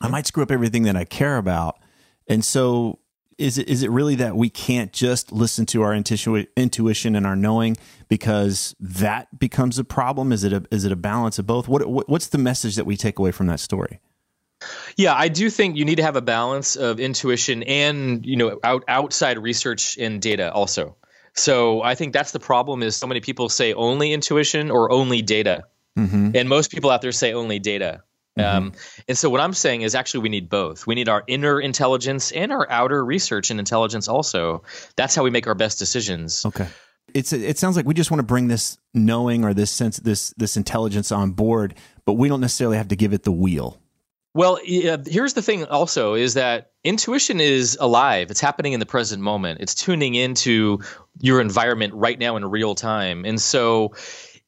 [0.02, 1.80] I might screw up everything that I care about.
[2.28, 2.99] And so
[3.38, 7.36] is it is it really that we can't just listen to our intuition and our
[7.36, 11.67] knowing because that becomes a problem is it a is it a balance of both
[11.67, 13.99] what, what what's the message that we take away from that story
[14.95, 18.60] yeah, I do think you need to have a balance of intuition and you know
[18.63, 20.95] out, outside research and data also.
[21.34, 25.21] So I think that's the problem is so many people say only intuition or only
[25.21, 25.65] data,
[25.97, 26.32] mm-hmm.
[26.36, 28.04] and most people out there say only data.
[28.38, 28.58] Mm-hmm.
[28.58, 28.73] Um,
[29.08, 30.88] and so what I'm saying is actually we need both.
[30.88, 34.63] We need our inner intelligence and our outer research and intelligence also.
[34.95, 36.45] That's how we make our best decisions.
[36.45, 36.67] Okay.
[37.13, 40.34] It's it sounds like we just want to bring this knowing or this sense this
[40.36, 43.80] this intelligence on board, but we don't necessarily have to give it the wheel.
[44.34, 48.32] Well, yeah, here's the thing also is that intuition is alive.
[48.32, 49.62] It's happening in the present moment.
[49.62, 50.80] It's tuning into
[51.19, 53.26] your environment right now in real time.
[53.26, 53.93] And so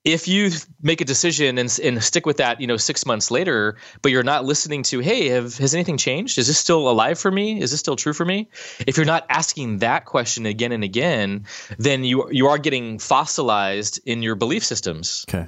[0.03, 3.77] if you make a decision and, and stick with that, you know, six months later,
[4.01, 6.37] but you're not listening to, hey, have, has anything changed?
[6.39, 7.61] Is this still alive for me?
[7.61, 8.49] Is this still true for me?
[8.87, 11.45] If you're not asking that question again and again,
[11.77, 15.25] then you you are getting fossilized in your belief systems.
[15.29, 15.47] Okay,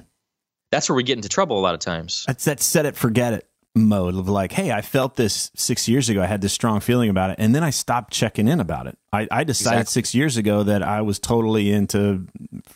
[0.70, 2.24] that's where we get into trouble a lot of times.
[2.26, 6.08] That's that set it, forget it mode of like, hey, I felt this six years
[6.08, 6.22] ago.
[6.22, 7.36] I had this strong feeling about it.
[7.38, 8.98] And then I stopped checking in about it.
[9.12, 9.92] I, I decided exactly.
[9.92, 12.26] six years ago that I was totally into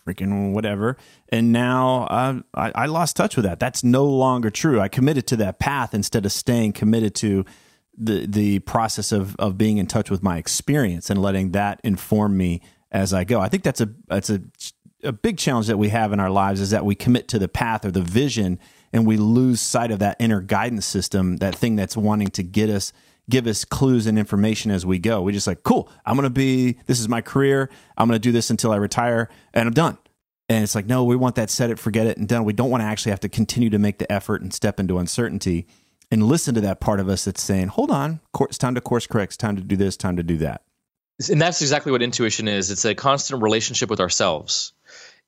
[0.07, 0.97] freaking whatever.
[1.29, 3.59] And now uh, I, I lost touch with that.
[3.59, 4.81] That's no longer true.
[4.81, 7.45] I committed to that path instead of staying committed to
[7.97, 12.37] the, the process of, of being in touch with my experience and letting that inform
[12.37, 13.41] me as I go.
[13.41, 14.41] I think that's a, that's a,
[15.03, 17.49] a big challenge that we have in our lives is that we commit to the
[17.49, 18.59] path or the vision
[18.93, 22.71] and we lose sight of that inner guidance system, that thing that's wanting to get
[22.71, 22.93] us
[23.31, 25.23] give us clues and information as we go.
[25.23, 27.71] We just like, cool, I'm going to be this is my career.
[27.97, 29.99] I'm going to do this until I retire and I'm done.
[30.49, 32.45] And it's like, no, we want that set it, forget it, and done.
[32.45, 34.99] We don't want to actually have to continue to make the effort and step into
[34.99, 35.67] uncertainty
[36.11, 39.07] and listen to that part of us that's saying, hold on, it's time to course
[39.07, 40.63] correct, it's time to do this, time to do that.
[41.31, 42.71] And that's exactly what intuition is.
[42.71, 44.73] It's a constant relationship with ourselves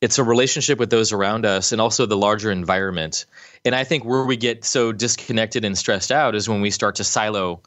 [0.00, 3.26] it's a relationship with those around us and also the larger environment.
[3.64, 6.96] And I think where we get so disconnected and stressed out is when we start
[6.96, 7.62] to silo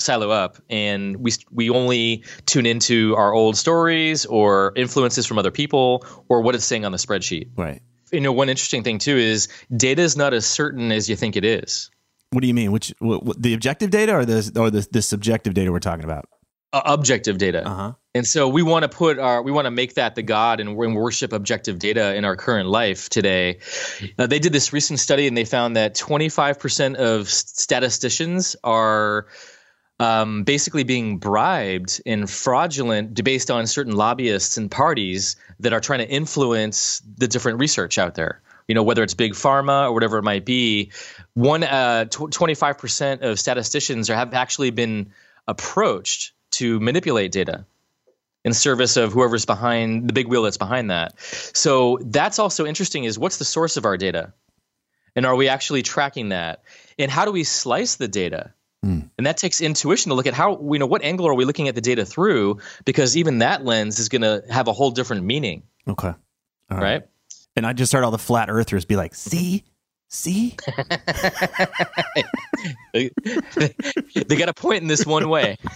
[0.00, 5.52] silo up and we we only tune into our old stories or influences from other
[5.52, 7.48] people or what it's saying on the spreadsheet.
[7.56, 7.80] Right.
[8.12, 11.36] You know, one interesting thing too is data is not as certain as you think
[11.36, 11.90] it is.
[12.30, 12.72] What do you mean?
[12.72, 16.04] Which what, what, the objective data or the or the, the subjective data we're talking
[16.04, 16.26] about?
[16.74, 17.64] Uh, objective data.
[17.64, 17.92] Uh-huh.
[18.16, 20.70] And so we want to put our, we want to make that the God and,
[20.70, 23.60] and worship objective data in our current life today.
[24.18, 29.28] Uh, they did this recent study and they found that 25% of statisticians are
[30.00, 36.00] um, basically being bribed and fraudulent based on certain lobbyists and parties that are trying
[36.00, 38.42] to influence the different research out there.
[38.66, 40.90] You know, whether it's big pharma or whatever it might be,
[41.34, 45.12] one uh, 25% of statisticians are, have actually been
[45.46, 47.66] approached to manipulate data
[48.44, 51.18] in service of whoever's behind the big wheel that's behind that.
[51.18, 54.32] So that's also interesting is what's the source of our data?
[55.16, 56.62] And are we actually tracking that?
[56.98, 58.52] And how do we slice the data?
[58.84, 59.08] Mm.
[59.16, 61.68] And that takes intuition to look at how you know what angle are we looking
[61.68, 65.24] at the data through because even that lens is going to have a whole different
[65.24, 65.62] meaning.
[65.88, 66.08] Okay.
[66.08, 66.16] All
[66.70, 66.80] right.
[66.80, 67.02] right.
[67.56, 69.64] And I just heard all the flat earthers be like, "See?
[70.08, 70.56] See?
[72.92, 73.10] they,
[74.14, 75.56] they got a point in this one way.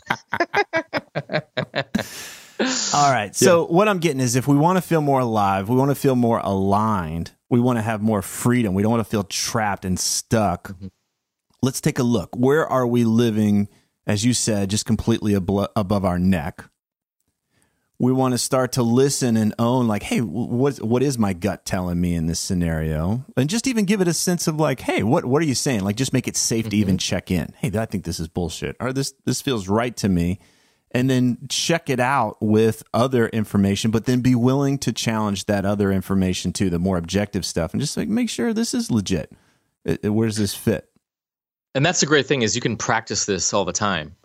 [2.92, 3.34] All right.
[3.34, 3.72] So yeah.
[3.74, 6.16] what I'm getting is if we want to feel more alive, we want to feel
[6.16, 8.74] more aligned, we want to have more freedom.
[8.74, 10.68] We don't want to feel trapped and stuck.
[10.68, 10.88] Mm-hmm.
[11.62, 12.36] Let's take a look.
[12.36, 13.68] Where are we living,
[14.06, 16.64] as you said, just completely ab- above our neck?
[18.00, 21.64] We want to start to listen and own, like, hey, what what is my gut
[21.64, 23.24] telling me in this scenario?
[23.36, 25.80] And just even give it a sense of like, hey, what what are you saying?
[25.80, 26.70] Like, just make it safe mm-hmm.
[26.70, 27.54] to even check in.
[27.58, 30.38] Hey, I think this is bullshit, or this this feels right to me
[30.90, 35.64] and then check it out with other information, but then be willing to challenge that
[35.64, 39.32] other information too, the more objective stuff, and just like make sure this is legit.
[39.84, 40.88] It, it, where does this fit?
[41.74, 44.16] And that's the great thing is you can practice this all the time.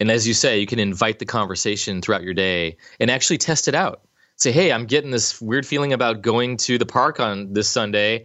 [0.00, 3.68] And as you say, you can invite the conversation throughout your day and actually test
[3.68, 4.02] it out.
[4.36, 8.24] Say, hey, I'm getting this weird feeling about going to the park on this Sunday.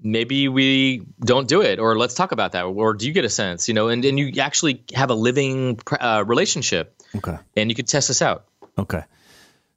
[0.00, 3.28] maybe we don't do it or let's talk about that or do you get a
[3.28, 7.36] sense you know and, and you actually have a living uh, relationship Okay.
[7.56, 8.44] and you could test this out
[8.78, 9.02] Okay.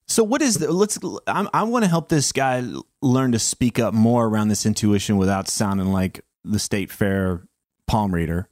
[0.06, 2.64] So what is the let's I'm, I want to help this guy
[3.02, 7.48] learn to speak up more around this intuition without sounding like the state fair
[7.88, 8.48] palm reader.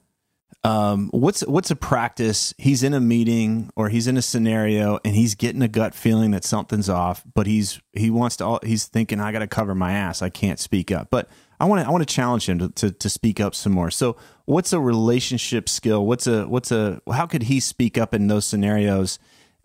[0.69, 2.53] Um, what's what's a practice?
[2.57, 6.31] He's in a meeting or he's in a scenario and he's getting a gut feeling
[6.31, 9.73] that something's off, but he's he wants to All, he's thinking I got to cover
[9.73, 10.21] my ass.
[10.21, 11.09] I can't speak up.
[11.09, 11.29] But
[11.59, 13.89] I want to I want to challenge him to, to to speak up some more.
[13.89, 16.05] So what's a relationship skill?
[16.05, 19.19] What's a what's a how could he speak up in those scenarios?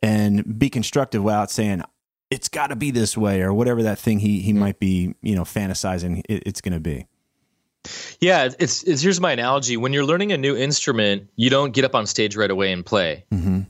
[0.05, 1.83] and be constructive without saying
[2.31, 5.35] it's got to be this way or whatever that thing he he might be you
[5.35, 7.07] know fantasizing it, it's going to be.
[8.21, 9.77] Yeah, it's, it's here's my analogy.
[9.77, 12.85] When you're learning a new instrument, you don't get up on stage right away and
[12.85, 13.25] play.
[13.33, 13.63] Mm-hmm.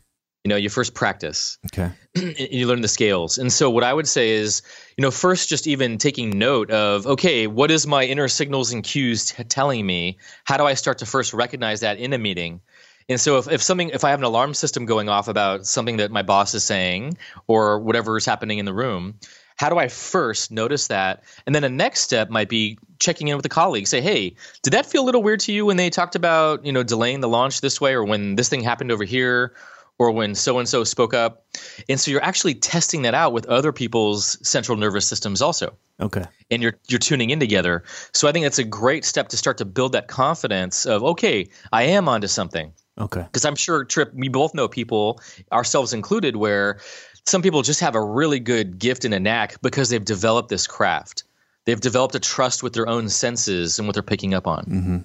[0.45, 1.59] You know, you first practice.
[1.67, 1.91] Okay.
[2.15, 3.39] and you learn the scales.
[3.39, 4.63] And so what I would say is,
[4.97, 8.85] you know, first just even taking note of, okay, what is my inner signals and
[8.85, 10.19] cues t- telling me?
[10.45, 12.61] How do I start to first recognize that in a meeting?
[13.09, 15.99] And so if, if something if I have an alarm system going off about something
[15.99, 19.19] that my boss is saying or whatever is happening in the room,
[19.57, 21.23] how do I first notice that?
[21.47, 23.87] And then a next step might be checking in with a colleague.
[23.87, 26.73] Say, hey, did that feel a little weird to you when they talked about, you
[26.73, 29.55] know, delaying the launch this way or when this thing happened over here?
[29.97, 31.47] Or when so and so spoke up.
[31.89, 36.25] And so you're actually testing that out with other people's central nervous systems also Okay.
[36.51, 37.85] and you're you're tuning in together.
[38.13, 41.47] So I think that's a great step to start to build that confidence of okay,
[41.73, 42.73] I am onto something.
[42.99, 43.23] Okay.
[43.23, 45.21] Because I'm sure Tripp, we both know people,
[45.53, 46.81] ourselves included, where
[47.27, 50.67] some people just have a really good gift and a knack because they've developed this
[50.67, 51.25] craft.
[51.65, 54.65] They've developed a trust with their own senses and what they're picking up on.
[54.65, 54.99] Mm-hmm.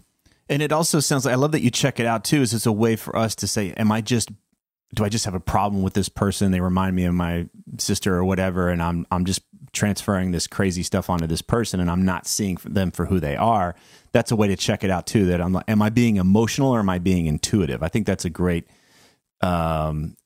[0.50, 2.42] And it also sounds like I love that you check it out too.
[2.42, 4.30] Is it's a way for us to say, am I just
[4.96, 6.52] do I just have a problem with this person?
[6.52, 10.82] They remind me of my sister or whatever, and I'm I'm just transferring this crazy
[10.82, 13.76] stuff onto this person, and I'm not seeing them for who they are.
[14.12, 15.26] That's a way to check it out too.
[15.28, 17.84] That I'm like, am I being emotional or am I being intuitive?
[17.84, 18.68] I think that's a great.
[19.42, 20.18] Um,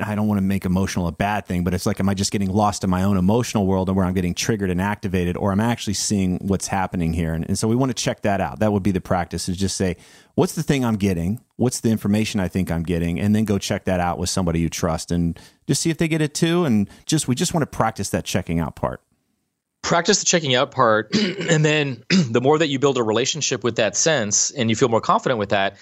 [0.00, 2.32] I don't want to make emotional a bad thing, but it's like, am I just
[2.32, 5.52] getting lost in my own emotional world and where I'm getting triggered and activated, or
[5.52, 7.34] i'm actually seeing what's happening here?
[7.34, 8.60] And, and so we want to check that out.
[8.60, 9.96] That would be the practice is just say,
[10.34, 11.40] what's the thing I'm getting?
[11.56, 13.20] What's the information I think I'm getting?
[13.20, 16.08] And then go check that out with somebody you trust and just see if they
[16.08, 16.64] get it too.
[16.64, 19.02] And just, we just want to practice that checking out part.
[19.82, 21.14] Practice the checking out part,
[21.50, 24.88] and then the more that you build a relationship with that sense and you feel
[24.88, 25.76] more confident with that,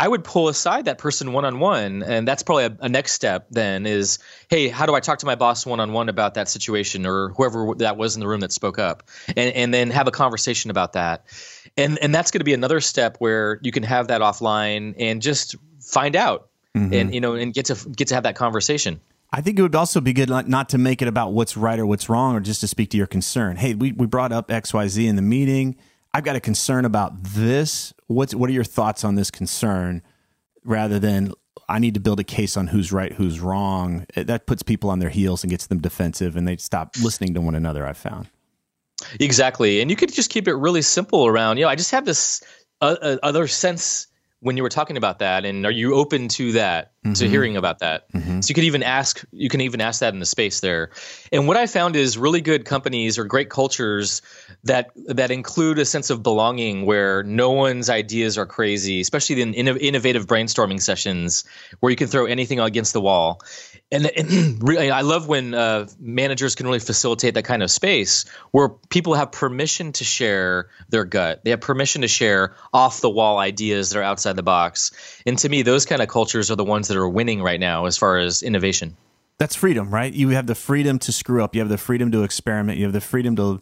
[0.00, 3.12] I would pull aside that person one on one, and that's probably a, a, next
[3.12, 3.48] step.
[3.50, 6.48] Then is, hey, how do I talk to my boss one on one about that
[6.48, 10.08] situation, or whoever that was in the room that spoke up, and and then have
[10.08, 11.26] a conversation about that,
[11.76, 15.20] and and that's going to be another step where you can have that offline and
[15.20, 16.94] just find out, mm-hmm.
[16.94, 19.02] and you know, and get to get to have that conversation.
[19.30, 21.84] I think it would also be good not to make it about what's right or
[21.84, 23.56] what's wrong, or just to speak to your concern.
[23.56, 25.76] Hey, we we brought up X Y Z in the meeting.
[26.12, 27.94] I've got a concern about this.
[28.06, 30.02] What's what are your thoughts on this concern?
[30.64, 31.32] Rather than
[31.68, 34.06] I need to build a case on who's right, who's wrong.
[34.16, 37.40] That puts people on their heels and gets them defensive, and they stop listening to
[37.40, 37.86] one another.
[37.86, 38.28] I've found
[39.18, 41.58] exactly, and you could just keep it really simple around.
[41.58, 42.42] You know, I just have this
[42.80, 44.08] uh, uh, other sense
[44.40, 47.12] when you were talking about that and are you open to that mm-hmm.
[47.12, 48.40] to hearing about that mm-hmm.
[48.40, 50.90] so you could even ask you can even ask that in the space there
[51.30, 54.22] and what i found is really good companies or great cultures
[54.64, 59.54] that that include a sense of belonging where no one's ideas are crazy especially in
[59.54, 61.44] innovative brainstorming sessions
[61.80, 63.40] where you can throw anything against the wall
[63.92, 68.24] and, and really, I love when uh, managers can really facilitate that kind of space
[68.50, 71.42] where people have permission to share their gut.
[71.44, 74.90] They have permission to share off the wall ideas that are outside the box.
[75.26, 77.86] And to me, those kind of cultures are the ones that are winning right now
[77.86, 78.96] as far as innovation.
[79.38, 80.12] That's freedom, right?
[80.12, 81.54] You have the freedom to screw up.
[81.54, 82.78] You have the freedom to experiment.
[82.78, 83.60] You have the freedom to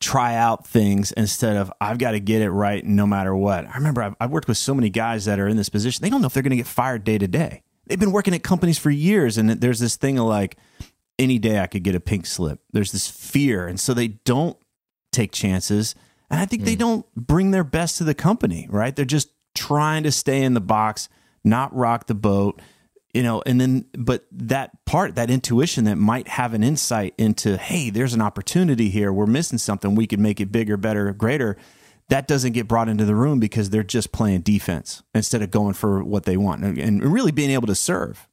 [0.00, 3.66] try out things instead of I've got to get it right no matter what.
[3.66, 6.02] I remember I've, I've worked with so many guys that are in this position.
[6.02, 8.34] They don't know if they're going to get fired day to day they've been working
[8.34, 10.56] at companies for years and there's this thing of like
[11.18, 12.60] any day I could get a pink slip.
[12.72, 14.56] There's this fear and so they don't
[15.12, 15.96] take chances
[16.30, 16.66] and I think mm.
[16.66, 16.78] they hmm.
[16.78, 18.94] don't bring their best to the company, right?
[18.94, 21.08] They're just trying to stay in the box,
[21.44, 22.60] not rock the boat,
[23.12, 27.56] you know, and then but that part, that intuition that might have an insight into,
[27.56, 29.12] hey, there's an opportunity here.
[29.12, 29.94] We're missing something.
[29.94, 31.56] We could make it bigger, better, greater
[32.10, 35.74] that doesn't get brought into the room because they're just playing defense instead of going
[35.74, 38.26] for what they want and, really being able to serve.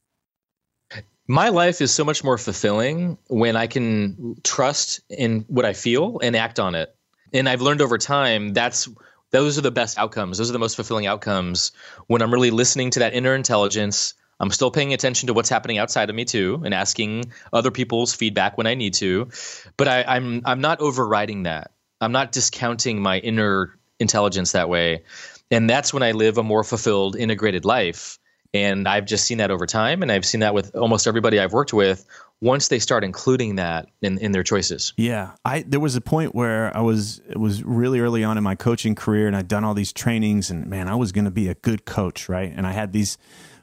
[1.28, 6.18] My life is so much more fulfilling when I can trust in what I feel
[6.22, 6.94] and act on it.
[7.32, 8.88] And I've learned over time that's
[9.30, 10.38] those are the best outcomes.
[10.38, 11.72] Those are the most fulfilling outcomes
[12.06, 14.14] when I'm really listening to that inner intelligence.
[14.40, 18.14] I'm still paying attention to what's happening outside of me too, and asking other people's
[18.14, 19.28] feedback when I need to.
[19.76, 21.72] But I, I'm I'm not overriding that.
[22.00, 25.02] I'm not discounting my inner intelligence that way.
[25.50, 28.18] And that's when I live a more fulfilled, integrated life.
[28.54, 30.02] And I've just seen that over time.
[30.02, 32.06] And I've seen that with almost everybody I've worked with
[32.40, 34.92] once they start including that in, in their choices.
[34.96, 35.32] Yeah.
[35.44, 38.54] I there was a point where I was it was really early on in my
[38.54, 41.54] coaching career and I'd done all these trainings and man, I was gonna be a
[41.54, 42.52] good coach, right?
[42.54, 43.18] And I had these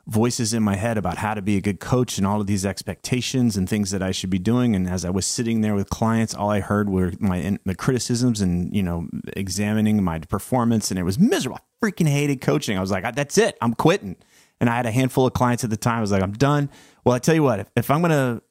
[0.07, 2.65] voices in my head about how to be a good coach and all of these
[2.65, 4.75] expectations and things that I should be doing.
[4.75, 8.41] And as I was sitting there with clients, all I heard were my the criticisms
[8.41, 11.59] and you know examining my performance, and it was miserable.
[11.59, 12.77] I freaking hated coaching.
[12.77, 14.15] I was like, that's it, I'm quitting.
[14.59, 15.97] And I had a handful of clients at the time.
[15.97, 16.69] I was like, I'm done.
[17.03, 18.41] Well, I tell you what, if, if I'm gonna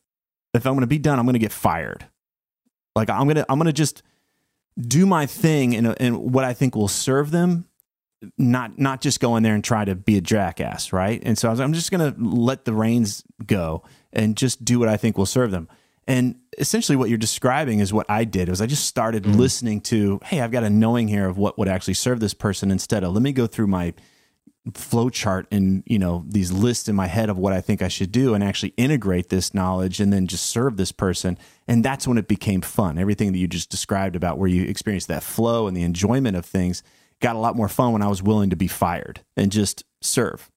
[0.55, 2.07] if I'm gonna be done, I'm gonna get fired.
[2.96, 4.02] Like I'm gonna I'm gonna just
[4.78, 7.66] do my thing and in what I think will serve them
[8.38, 11.22] not not just go in there and try to be a jackass, right?
[11.24, 13.82] And so I was, I'm just going to let the reins go
[14.12, 15.68] and just do what I think will serve them.
[16.07, 18.48] And essentially, what you're describing is what I did.
[18.48, 19.36] Was I just started mm.
[19.36, 22.70] listening to, hey, I've got a knowing here of what would actually serve this person
[22.70, 23.94] instead of let me go through my
[24.72, 27.88] flow chart and you know these lists in my head of what I think I
[27.88, 31.36] should do and actually integrate this knowledge and then just serve this person
[31.68, 35.08] and that's when it became fun everything that you just described about where you experienced
[35.08, 36.82] that flow and the enjoyment of things
[37.20, 40.50] got a lot more fun when I was willing to be fired and just serve.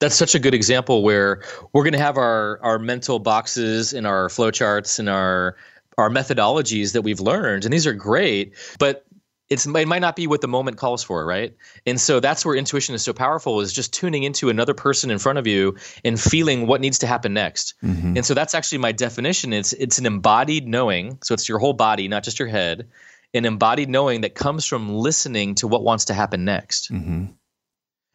[0.00, 1.42] That's such a good example where
[1.72, 5.56] we're going to have our our mental boxes and our flowcharts and our
[5.98, 8.54] our methodologies that we've learned, and these are great.
[8.78, 9.04] But
[9.50, 11.56] it's it might not be what the moment calls for, right?
[11.86, 15.18] And so that's where intuition is so powerful is just tuning into another person in
[15.18, 17.74] front of you and feeling what needs to happen next.
[17.82, 18.16] Mm-hmm.
[18.16, 19.52] And so that's actually my definition.
[19.52, 21.18] It's it's an embodied knowing.
[21.22, 22.88] So it's your whole body, not just your head
[23.34, 26.92] an embodied knowing that comes from listening to what wants to happen next.
[26.92, 27.26] Mm-hmm.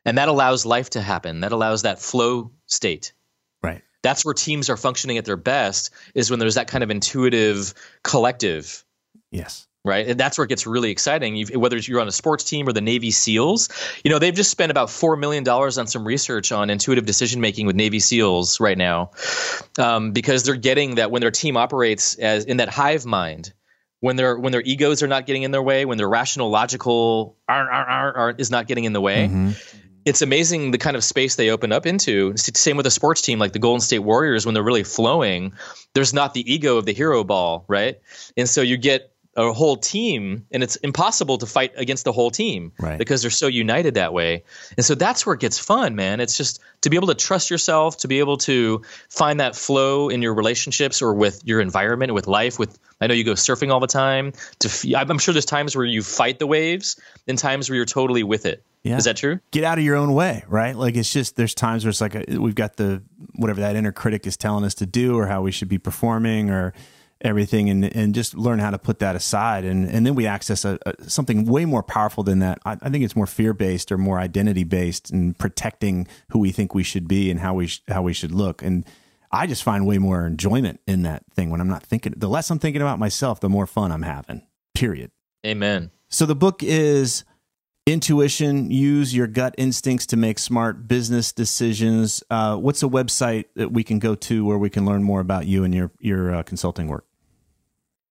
[0.06, 1.42] And that allows life to happen.
[1.42, 3.14] That allows that flow state.
[3.62, 3.82] Right.
[4.02, 7.74] That's where teams are functioning at their best is when there's that kind of intuitive
[8.04, 8.84] collective.
[9.32, 9.68] Yes.
[9.86, 10.08] Right.
[10.08, 11.36] And that's where it gets really exciting.
[11.36, 13.68] You've, whether you're on a sports team or the Navy SEALs,
[14.06, 17.66] you know, they've just spent about $4 million on some research on intuitive decision making
[17.68, 19.12] with Navy SEALs right now
[19.78, 23.52] um, because they're getting that when their team operates as in that hive mind,
[24.04, 27.38] when their when their egos are not getting in their way, when their rational, logical
[27.48, 29.28] ar, ar, ar, is not getting in the way.
[29.28, 29.52] Mm-hmm.
[30.04, 32.34] It's amazing the kind of space they open up into.
[32.36, 35.54] Same with a sports team like the Golden State Warriors when they're really flowing.
[35.94, 38.02] There's not the ego of the hero ball, right?
[38.36, 42.30] And so you get a whole team and it's impossible to fight against the whole
[42.30, 43.00] team right.
[43.00, 44.44] because they're so united that way
[44.78, 47.50] and so that's where it gets fun man it's just to be able to trust
[47.50, 52.14] yourself to be able to find that flow in your relationships or with your environment
[52.14, 55.46] with life with i know you go surfing all the time to i'm sure there's
[55.46, 58.98] times where you fight the waves and times where you're totally with it yeah.
[58.98, 59.40] Is that true?
[59.52, 60.76] Get out of your own way, right?
[60.76, 63.02] Like it's just there's times where it's like a, we've got the
[63.36, 66.50] whatever that inner critic is telling us to do or how we should be performing
[66.50, 66.74] or
[67.24, 69.64] everything and, and just learn how to put that aside.
[69.64, 72.60] And, and then we access a, a something way more powerful than that.
[72.66, 76.52] I, I think it's more fear based or more identity based and protecting who we
[76.52, 78.62] think we should be and how we, sh- how we should look.
[78.62, 78.86] And
[79.32, 82.14] I just find way more enjoyment in that thing when I'm not thinking.
[82.16, 84.46] The less I'm thinking about myself, the more fun I'm having,
[84.76, 85.12] period.
[85.46, 85.92] Amen.
[86.10, 87.24] So the book is
[87.86, 93.74] intuition use your gut instincts to make smart business decisions uh, what's a website that
[93.74, 96.44] we can go to where we can learn more about you and your your uh,
[96.44, 97.06] consulting work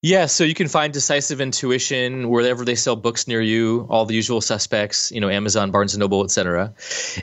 [0.02, 4.14] yeah, so you can find Decisive Intuition wherever they sell books near you, all the
[4.14, 6.74] usual suspects, you know, Amazon, Barnes and Noble, etc.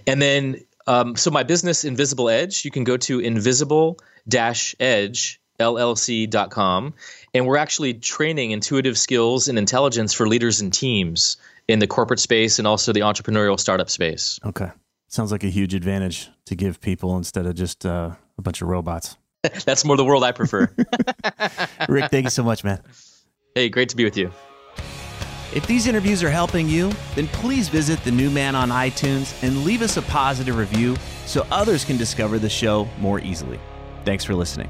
[0.07, 6.93] And then, um, so my business, Invisible Edge, you can go to invisible-edge llc.com
[7.33, 11.35] and we're actually training intuitive skills and intelligence for leaders and teams
[11.67, 14.39] in the corporate space and also the entrepreneurial startup space.
[14.45, 14.69] Okay.
[15.09, 18.69] Sounds like a huge advantage to give people instead of just uh, a bunch of
[18.69, 19.17] robots
[19.65, 20.69] That's more the world I prefer.
[21.89, 22.81] Rick, thank you so much, man.
[23.55, 24.31] Hey, great to be with you.
[25.53, 29.63] If these interviews are helping you, then please visit The New Man on iTunes and
[29.63, 33.59] leave us a positive review so others can discover the show more easily.
[34.05, 34.69] Thanks for listening.